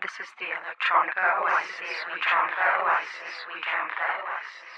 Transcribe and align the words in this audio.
This 0.00 0.12
is 0.18 0.32
the 0.38 0.46
Electronica 0.46 1.20
Oasis. 1.44 1.96
We 2.08 2.16
jump 2.24 2.48
the 2.56 2.68
Oasis. 2.80 3.36
We 3.52 3.60
jump 3.60 3.90
the 4.00 4.08
Oasis. 4.16 4.72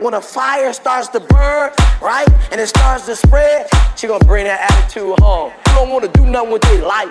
When 0.00 0.12
a 0.12 0.20
fire 0.20 0.72
starts 0.74 1.08
to 1.08 1.20
burn, 1.20 1.72
right, 2.02 2.28
and 2.52 2.60
it 2.60 2.66
starts 2.66 3.06
to 3.06 3.16
spread, 3.16 3.70
she 3.96 4.06
gonna 4.06 4.22
bring 4.26 4.44
that 4.44 4.70
attitude 4.70 5.18
home. 5.20 5.50
You 5.68 5.72
don't 5.72 5.88
wanna 5.88 6.08
do 6.08 6.26
nothing 6.26 6.50
with 6.50 6.60
their 6.60 6.82
life. 6.82 7.08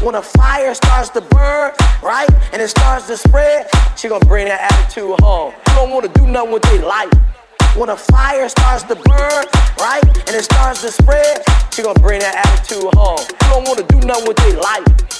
When 0.00 0.14
a 0.14 0.22
fire 0.22 0.72
starts 0.74 1.08
to 1.10 1.22
burn, 1.22 1.72
right, 2.04 2.30
and 2.52 2.62
it 2.62 2.68
starts 2.68 3.08
to 3.08 3.16
spread, 3.16 3.68
she 3.96 4.06
gonna 4.08 4.24
bring 4.26 4.46
that 4.46 4.70
attitude 4.70 5.18
home. 5.22 5.52
You 5.66 5.74
don't 5.74 5.90
wanna 5.90 6.08
do 6.14 6.28
nothing 6.28 6.52
with 6.52 6.62
their 6.62 6.86
life. 6.86 7.10
When 7.74 7.88
a 7.88 7.96
fire 7.96 8.48
starts 8.48 8.84
to 8.84 8.94
burn, 8.94 9.44
right, 9.80 10.06
and 10.06 10.36
it 10.36 10.44
starts 10.44 10.82
to 10.82 10.92
spread, 10.92 11.42
she 11.72 11.82
gonna 11.82 11.98
bring 11.98 12.20
that 12.20 12.46
attitude 12.46 12.94
home. 12.94 13.18
You 13.18 13.48
don't 13.50 13.66
wanna 13.66 13.82
do 13.82 13.98
nothing 14.06 14.28
with 14.28 14.36
their 14.36 14.60
life. 14.60 15.19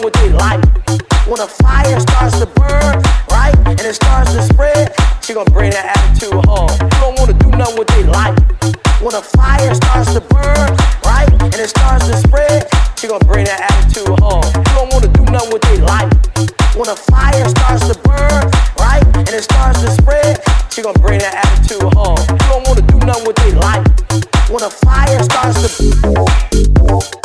Nothing 0.00 0.04
with 0.04 0.14
their 0.14 0.38
life. 0.38 0.64
When 1.26 1.40
a 1.40 1.46
fire 1.46 2.00
starts 2.00 2.38
to 2.38 2.46
burn, 2.46 3.02
right, 3.30 3.54
and 3.66 3.80
it 3.80 3.94
starts 3.94 4.32
to 4.32 4.42
spread, 4.42 4.94
she 5.22 5.34
gonna 5.34 5.50
bring 5.50 5.70
that 5.72 5.96
attitude 5.96 6.44
home. 6.46 6.70
You 6.70 7.00
don't 7.00 7.18
wanna 7.18 7.34
do 7.34 7.50
nothing 7.50 7.78
with 7.78 7.88
their 7.88 8.04
life. 8.04 8.38
When 9.02 9.14
a 9.14 9.20
fire 9.20 9.74
starts 9.74 10.14
to 10.14 10.20
burn, 10.20 10.76
right, 11.04 11.30
and 11.30 11.54
it 11.54 11.68
starts 11.68 12.06
to 12.06 12.16
spread, 12.16 12.68
she 12.96 13.08
gonna 13.08 13.24
bring 13.24 13.44
that 13.44 13.60
attitude 13.60 14.18
home. 14.20 14.44
You 14.56 14.72
don't 14.74 14.92
wanna 14.92 15.08
do 15.08 15.24
nothing 15.24 15.52
with 15.52 15.62
their 15.62 15.84
life. 15.84 16.12
When 16.76 16.88
a 16.88 16.96
fire 16.96 17.48
starts 17.48 17.86
to 17.88 17.98
burn, 18.00 18.50
right, 18.78 19.04
and 19.16 19.28
it 19.28 19.44
starts 19.44 19.80
to 19.80 19.90
spread, 19.90 20.40
she 20.70 20.82
gonna 20.82 20.98
bring 20.98 21.20
that 21.20 21.34
attitude 21.44 21.92
home. 21.94 22.20
You 22.30 22.48
don't 22.48 22.66
wanna 22.66 22.82
do 22.82 22.98
nothing 23.04 23.26
with 23.26 23.36
their 23.36 23.52
life. 23.52 23.84
When 24.48 24.62
a 24.62 24.70
fire 24.70 25.22
starts 25.22 25.60
to 25.60 27.19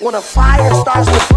when 0.00 0.14
a 0.14 0.20
fire 0.20 0.74
starts 0.74 1.06
to 1.06 1.33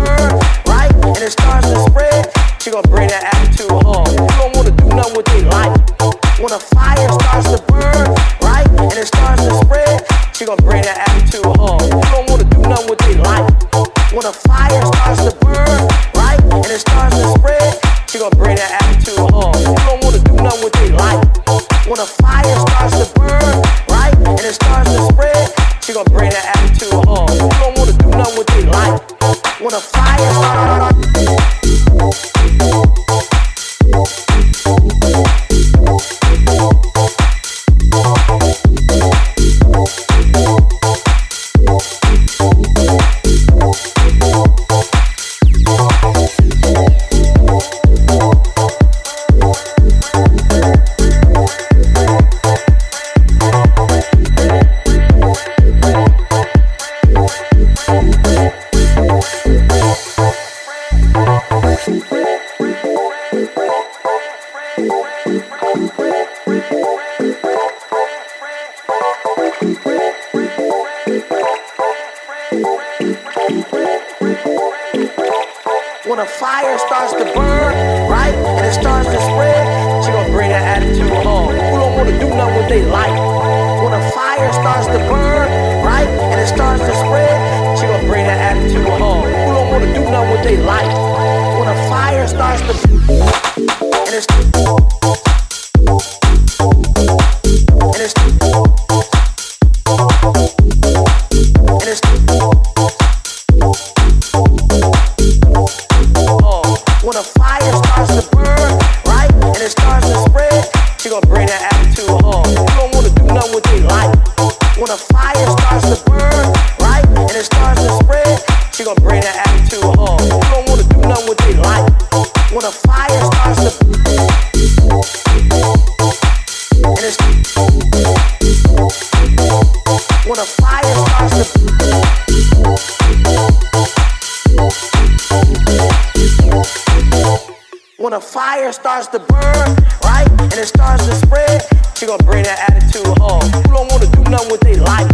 she 142.07 142.15
gonna 142.15 142.23
bring 142.23 142.43
that 142.43 142.71
attitude 142.71 143.17
home. 143.19 143.43
You 143.67 143.73
don't 143.75 143.91
wanna 143.91 144.07
do 144.07 144.23
nothing 144.31 144.51
with 144.51 144.61
their 144.61 144.79
life. 144.79 145.11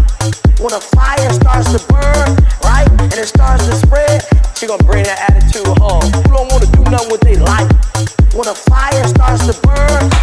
When 0.61 0.73
a 0.73 0.79
fire 0.79 1.33
starts 1.33 1.73
to 1.73 1.81
burn, 1.89 2.37
right, 2.61 2.85
and 3.01 3.13
it 3.13 3.25
starts 3.25 3.65
to 3.65 3.73
spread, 3.73 4.21
she 4.53 4.67
gonna 4.67 4.83
bring 4.83 5.03
that 5.05 5.17
attitude 5.25 5.65
home. 5.81 6.05
You 6.05 6.29
don't 6.29 6.51
wanna 6.53 6.69
do 6.69 6.83
nothing 6.91 7.09
with 7.09 7.21
their 7.21 7.41
life. 7.41 7.71
When 8.37 8.47
a 8.47 8.53
fire 8.53 9.07
starts 9.07 9.41
to 9.49 9.57
burn, 9.65 10.22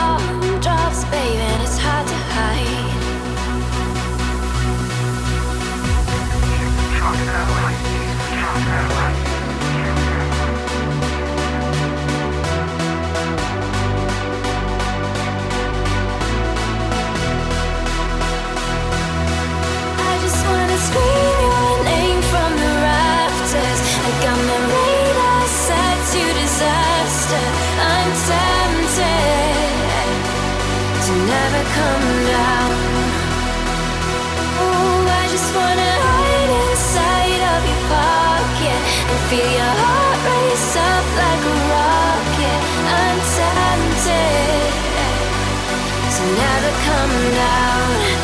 long 0.00 0.60
drops, 0.60 1.04
baby, 1.04 1.42
and 1.50 1.62
it's 1.62 1.78
hard 1.78 2.06
to 2.06 2.14
hide. 2.34 2.49
Feel 39.30 39.38
your 39.38 39.74
heart 39.82 40.18
race 40.26 40.76
up 40.76 41.06
like 41.14 41.44
a 41.44 41.54
rocket. 41.70 42.10
Never 46.20 46.72
come 46.84 47.34
down. 47.34 48.19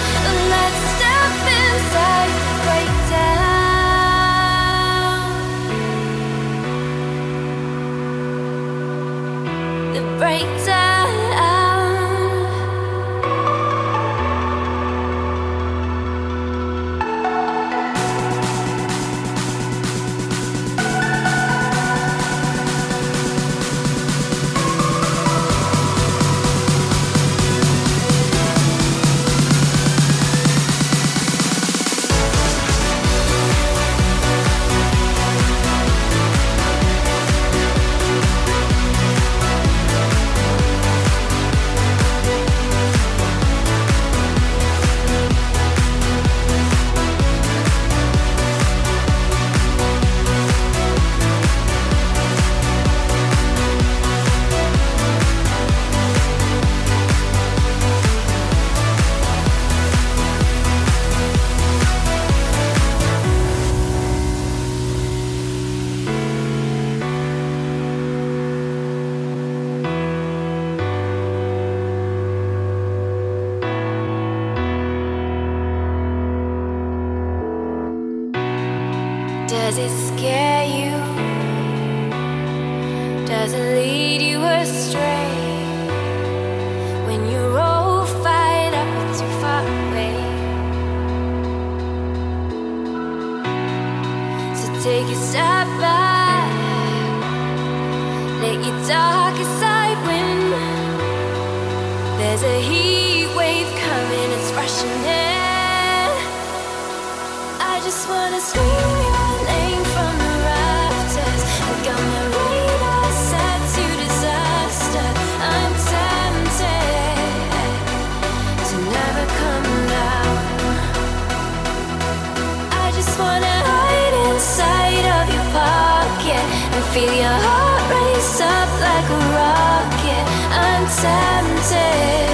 Feel 126.97 127.13
your 127.13 127.29
heart 127.29 127.91
race 127.93 128.41
up 128.41 128.71
like 128.81 129.05
a 129.05 129.21
rocket. 129.37 130.25
I'm 130.51 130.85
tempted 131.05 132.25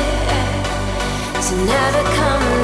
to 1.49 1.55
never 1.67 2.03
come. 2.15 2.62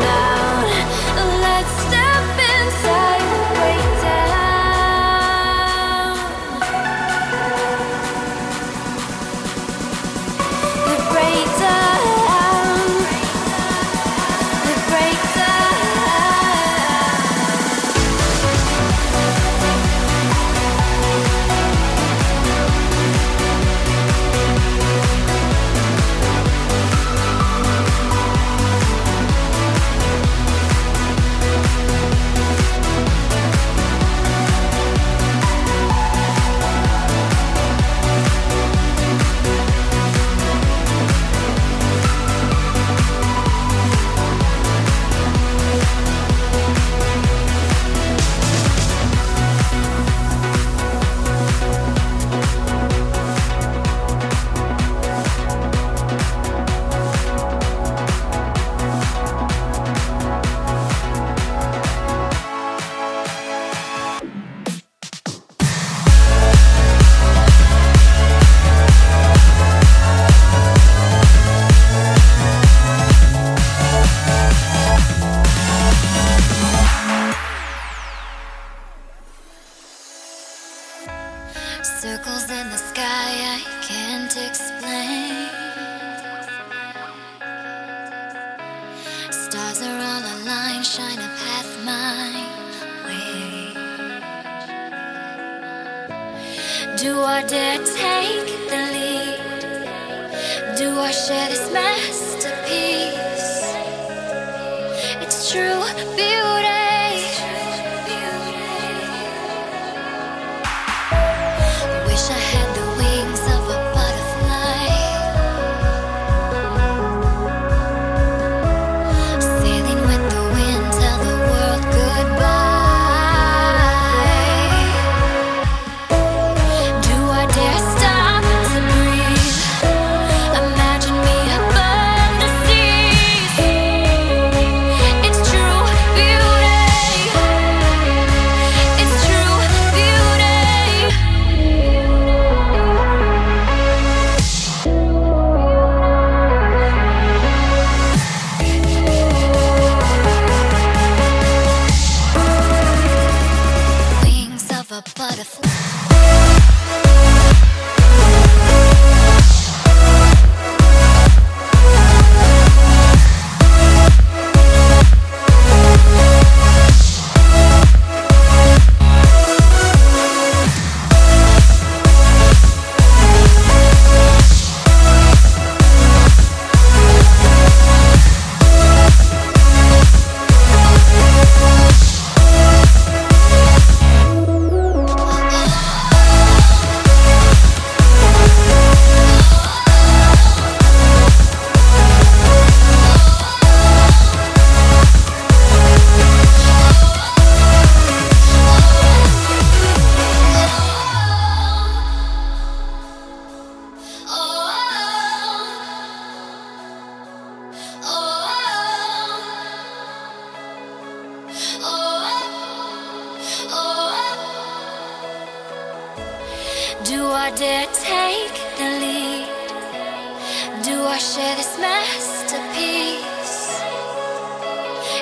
I 221.18 221.20
share 221.20 221.56
this 221.56 221.76
masterpiece. 221.80 223.18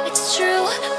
It's 0.06 0.36
true. 0.36 0.95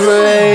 rain. 0.00 0.51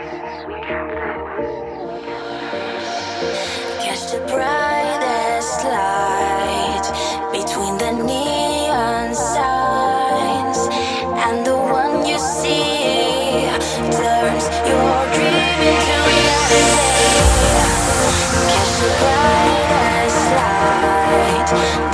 Catch 0.00 0.08
the 4.12 4.20
brightest 4.32 5.64
light 5.64 6.86
between 7.32 7.76
the 7.76 7.92
neon 7.92 9.14
signs 9.14 10.68
and 11.20 11.44
the 11.44 11.54
one 11.54 12.06
you 12.08 12.18
see 12.18 13.44
turns 13.92 14.48
your 14.64 15.04
dream 15.12 15.60
into 15.68 15.96
reality. 16.08 16.64
Catch 18.48 18.72
the 18.80 18.88
brightest 19.04 20.24
light. 20.32 21.89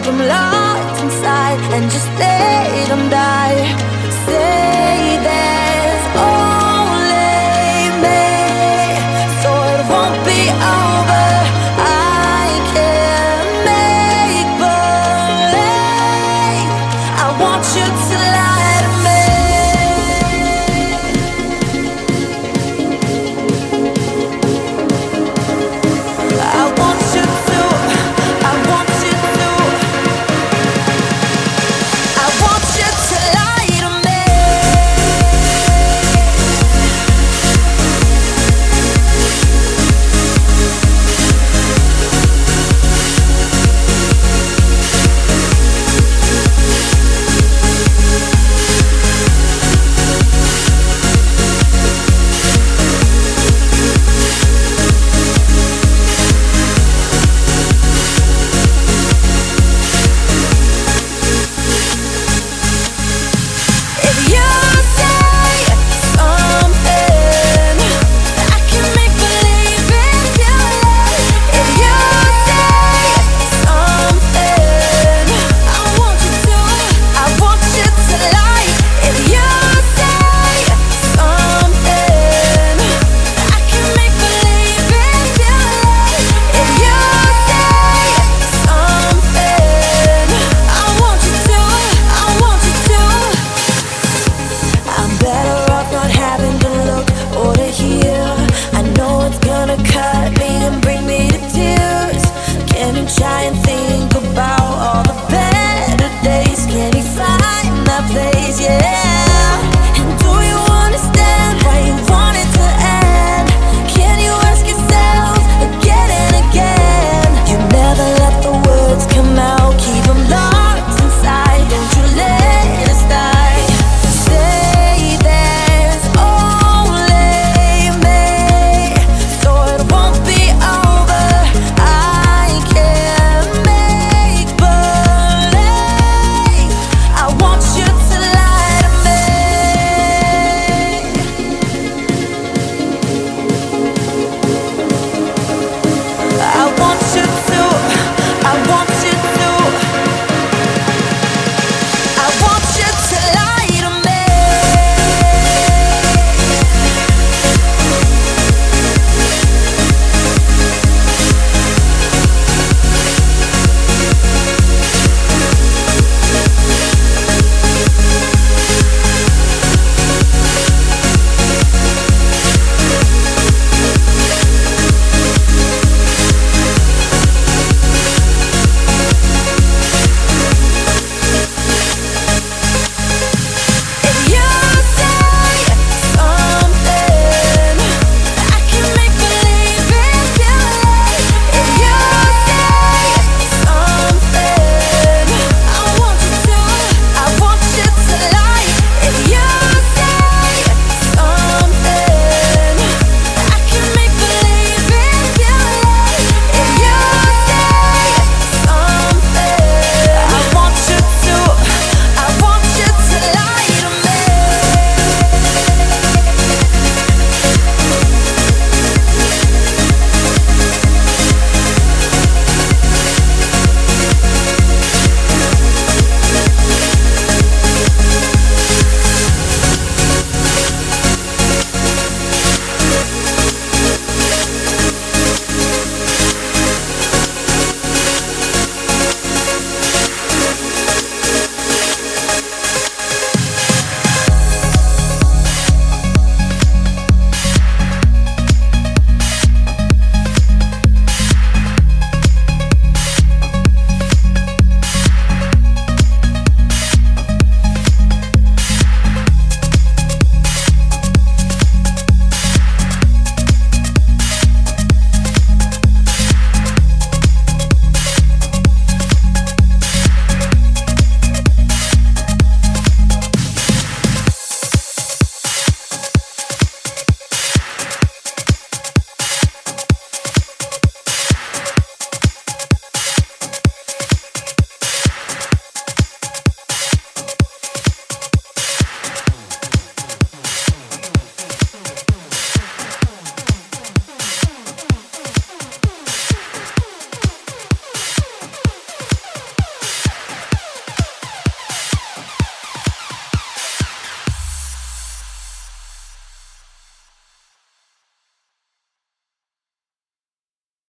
Trying 0.00 0.38